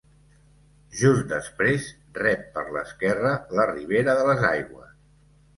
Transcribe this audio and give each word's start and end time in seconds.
Just 1.01 1.27
després, 1.33 1.85
rep 2.21 2.49
per 2.57 2.65
l'esquerra 2.79 3.35
la 3.61 3.69
Ribera 3.75 4.19
de 4.23 4.29
les 4.31 4.45
Aigües. 4.57 4.99